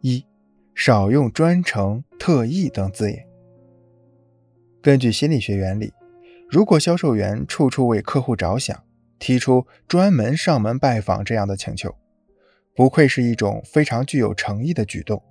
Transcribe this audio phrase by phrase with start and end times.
[0.00, 0.24] 一、
[0.74, 3.26] 少用专程、特意等字眼。
[4.82, 5.92] 根据心理学原理，
[6.48, 8.84] 如果销售员处处为客户着想，
[9.18, 11.94] 提出专门上门拜访这样的请求，
[12.74, 15.22] 不愧是一种非常具有诚意的举动。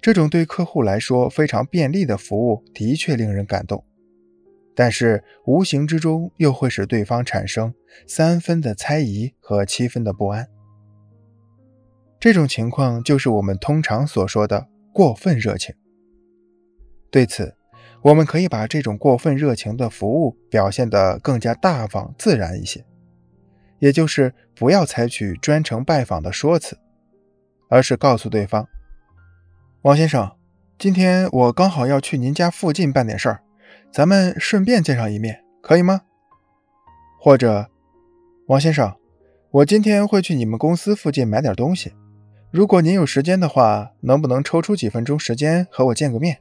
[0.00, 3.84] 这种对客户来说非常便利的服务，的确令人感动。
[4.76, 7.74] 但是无形之中又会使对方产生
[8.06, 10.46] 三分的猜疑和七分的不安。
[12.20, 15.74] 这种情况就是我们通常所说的过分热情。
[17.10, 17.54] 对此，
[18.02, 22.84] 我们可以把这种过分热情的服务表现得更加大方自然一些，
[23.78, 26.78] 也就是不要采取专程拜访的说辞，
[27.68, 28.66] 而是告诉对方
[29.82, 30.32] ：“王先生，
[30.78, 33.42] 今天我刚好要去您家附近办点事儿。”
[33.90, 36.02] 咱们顺便见上一面，可以吗？
[37.18, 37.70] 或者，
[38.48, 38.94] 王先生，
[39.50, 41.94] 我今天会去你们公司附近买点东西，
[42.50, 46.40] 如果您有时间的话，能不能抽出几分钟时间和我见个面？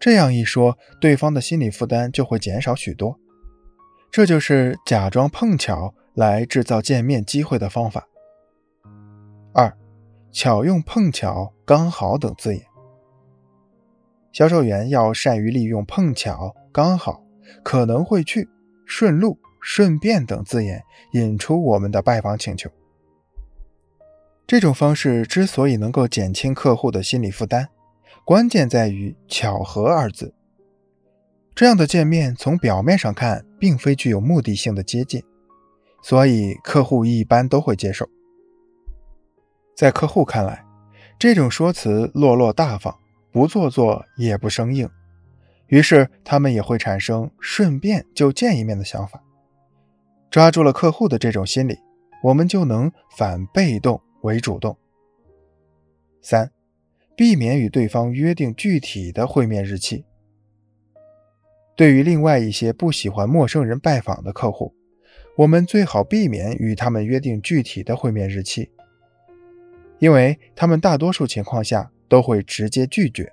[0.00, 3.20] 这样一说，对方的心理负担就会减少许多。
[4.10, 8.08] 这就是假装碰巧来制造见面机会的方法。
[9.52, 9.76] 二，
[10.32, 12.64] 巧用碰巧、刚好等字眼。
[14.32, 17.22] 销售员要善于利用“碰巧”“刚好
[17.62, 18.48] ”“可能会去
[18.84, 22.68] ”“顺路”“顺便”等字眼，引出我们的拜访请求。
[24.50, 27.68] 这种方式之所以能够减轻客户的心理负担，
[28.24, 30.34] 关键在于“巧合”二字。
[31.54, 35.22] 这样的见面，从表面上看，并非具有目的性的接近，
[36.02, 38.08] 所以客户一般都会接受。
[39.76, 40.64] 在客户看来，
[41.16, 42.92] 这种说辞落落大方。
[43.30, 44.90] 不做作也不生硬，
[45.68, 49.22] 于是他们也会产生顺便就见一面的想法。
[50.28, 51.78] 抓住了客户的这种心理，
[52.24, 54.76] 我们就能反被动为主动。
[56.22, 56.50] 三，
[57.16, 60.04] 避免与对方约定具体的会面日期。
[61.74, 64.74] 对于另外一些不喜欢陌生人拜访的客户，
[65.36, 68.70] 我们最好避免与他们约定具体的会面日期，
[69.98, 71.90] 因为他们大多数情况下。
[72.10, 73.32] 都会直接拒绝，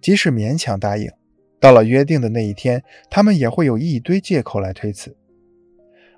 [0.00, 1.10] 即使勉强答应，
[1.58, 2.80] 到了约定的那一天，
[3.10, 5.16] 他们也会有一堆借口来推辞，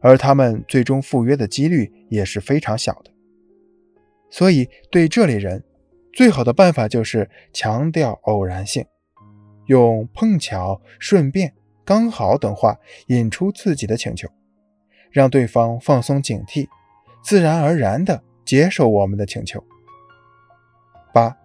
[0.03, 3.14] 而他们最终赴约的几率也是非常小的。
[4.37, 5.63] 所以，对这类人，
[6.13, 8.85] 最好的办法就是强调偶然性，
[9.67, 14.29] 用碰巧、顺便、刚好等话引出自己的请求，
[15.13, 16.67] 让对方放松警惕，
[17.23, 19.63] 自然而然地接受我们的请求。
[21.13, 21.37] 八。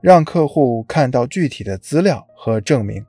[0.00, 3.06] 让客户看到具体的资料和证明。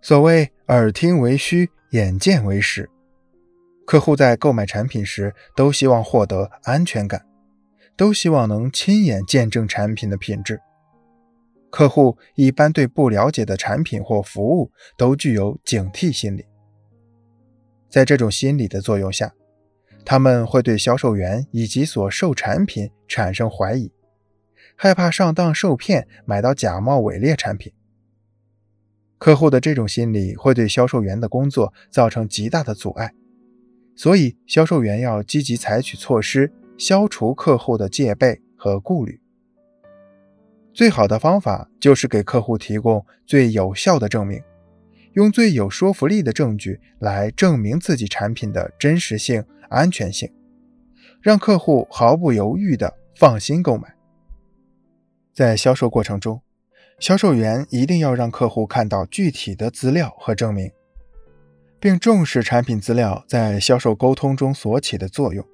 [0.00, 2.88] 所谓耳听为虚，眼见为实。
[3.86, 7.24] 客户在购买产品时都希望获得安全感，
[8.00, 10.58] 都希望能亲眼见证产品的品质。
[11.68, 16.46] 客户一般对不了解的产品或服务都具有警惕心理。
[17.90, 19.34] 在这种心理的作用下，
[20.02, 23.92] 他们会对销售员以及所售产品产生怀疑。
[24.76, 27.70] 害怕上当受骗，买到假冒伪劣产品。
[29.18, 33.12] 客户的这种心理会对销售员的工作造成极大的阻碍，
[33.94, 36.50] 所以销售员要积极采取措施，
[36.80, 39.20] 消除客户的戒备和顾虑。
[40.72, 44.42] 最好的方法就是给客户提供最有效的证明，
[45.12, 50.32] 用最有说服力的证据来证明自己产品的真实性、安全性，
[51.20, 53.94] 让客户毫不犹豫地放心购买。
[55.34, 56.40] 在销售过程中，
[56.98, 60.72] 销售员一定要让客户看到具体的资料和证明，
[61.78, 65.44] 并重视产品资料在销售沟通中所起的作用，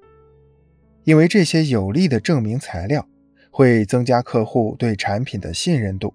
[1.07, 3.07] 因为这些有力的证明材料
[3.49, 6.13] 会增加客户对产品的信任度。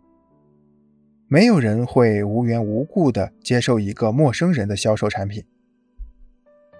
[1.29, 5.43] 没有人会无缘无故地接受一个陌生人的销售产品，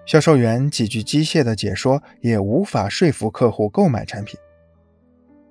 [0.05, 4.39] 销售员几句机械的解说也无法说服客户购买产品。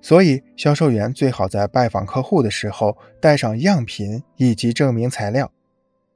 [0.00, 5.50] 所以，销售员最好在拜访客户的时候带上样品以及证明材料，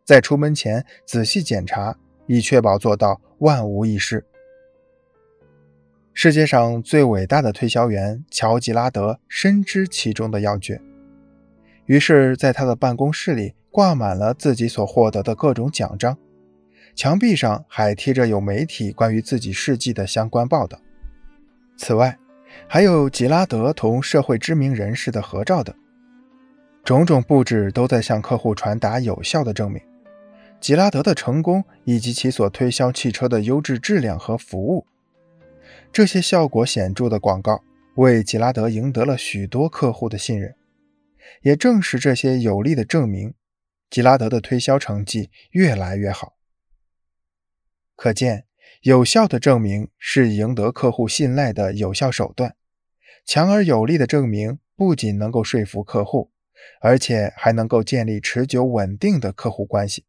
[0.05, 4.25] 在出门前仔细检查，以确保做到万无一失。
[6.19, 10.81] 世界上最伟大的推销员乔吉拉德深知其中的要诀，
[11.85, 16.17] 于是，在他的办公室里挂满了自己所获得的各种奖章，
[16.95, 20.81] 墙壁上还贴着有媒体关于自己事迹的相关报道。
[21.77, 22.17] 此外，
[22.67, 25.77] 还有吉拉德同社会知名人士的合照等，
[26.83, 29.83] 种种布置都在向客户传达有效的证明。
[30.63, 34.87] 吉拉德的成功以及其所推销汽车的优质质量和服务，
[35.97, 37.65] 这些效果显著的广告
[37.95, 40.55] 为吉拉德赢得了许多客户的信任。
[41.41, 43.33] 也正是这些有力的证明，
[43.89, 46.37] 吉拉德的推销成绩越来越好。
[47.95, 48.45] 可见，
[48.83, 52.57] 有效的证明是赢得客户信赖的有效手段。
[53.25, 56.31] 强而有力的证明不仅能够说服客户，
[56.83, 60.05] 而且还能够建立持久稳定的客户关系。